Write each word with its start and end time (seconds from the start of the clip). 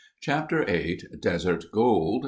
Chapter 0.19 0.65
VIII 0.65 0.99
Desert 1.19 1.65
Gold. 1.71 2.19